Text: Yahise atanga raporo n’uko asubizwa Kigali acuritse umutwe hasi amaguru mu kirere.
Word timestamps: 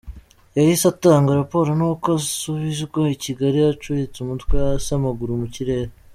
Yahise 0.57 0.85
atanga 0.93 1.37
raporo 1.41 1.69
n’uko 1.79 2.07
asubizwa 2.19 3.01
Kigali 3.23 3.57
acuritse 3.71 4.17
umutwe 4.21 4.53
hasi 4.63 4.89
amaguru 4.97 5.33
mu 5.43 5.47
kirere. 5.55 5.91